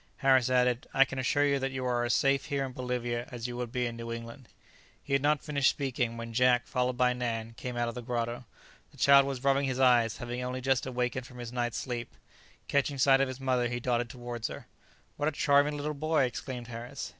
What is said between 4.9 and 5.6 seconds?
He had not